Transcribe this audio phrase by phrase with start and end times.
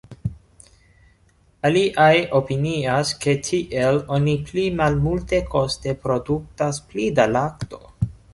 [1.69, 7.85] Aliaj opinias, ke tiel oni pli malmultekoste produktas pli da lakto.